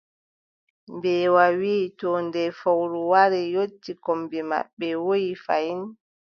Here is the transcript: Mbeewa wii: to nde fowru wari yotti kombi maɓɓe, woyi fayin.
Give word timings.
Mbeewa 0.95 1.45
wii: 1.59 1.85
to 1.99 2.09
nde 2.25 2.43
fowru 2.59 2.99
wari 3.11 3.41
yotti 3.55 3.91
kombi 4.03 4.39
maɓɓe, 4.49 4.87
woyi 5.05 5.29
fayin. 5.45 5.81